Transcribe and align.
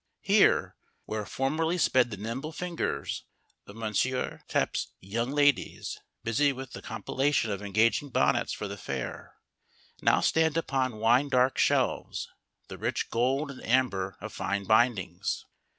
Here, 0.23 0.77
where 1.05 1.27
formerly 1.27 1.77
sped 1.77 2.09
the 2.09 2.17
nimble 2.17 2.51
fingers 2.51 3.25
of 3.67 3.79
M. 3.79 3.93
Tappe's 4.47 4.87
young 4.99 5.29
ladies, 5.29 5.99
busy 6.23 6.51
with 6.51 6.71
the 6.71 6.81
compilation 6.81 7.51
of 7.51 7.61
engaging 7.61 8.09
bonnets 8.09 8.51
for 8.51 8.67
the 8.67 8.77
fair, 8.77 9.35
now 10.01 10.19
stand 10.19 10.57
upon 10.57 10.97
wine 10.97 11.29
dark 11.29 11.59
shelves 11.59 12.29
the 12.67 12.79
rich 12.79 13.11
gold 13.11 13.51
and 13.51 13.63
amber 13.63 14.17
of 14.21 14.33
fine 14.33 14.63
bindings. 14.65 15.45